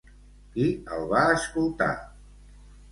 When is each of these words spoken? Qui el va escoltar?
Qui 0.55 0.65
el 0.97 1.05
va 1.13 1.21
escoltar? 1.37 1.93